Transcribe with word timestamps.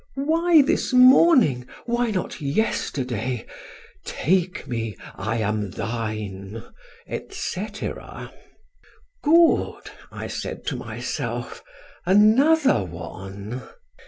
Why 0.15 0.63
this 0.63 0.93
morning? 0.93 1.67
Why 1.85 2.09
not 2.09 2.41
yesterday? 2.41 3.45
Take 4.03 4.67
me, 4.67 4.97
I 5.13 5.37
am 5.37 5.69
thine, 5.69 6.63
et 7.05 7.31
cetera!' 7.35 8.33
Good, 9.21 9.91
I 10.11 10.25
said 10.25 10.65
to 10.65 10.75
myself, 10.75 11.61
another 12.03 12.83
one! 12.83 13.61